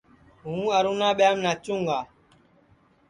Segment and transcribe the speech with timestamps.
[0.43, 1.99] ہوں ارونا ٻیاںٚم ناچُوں گا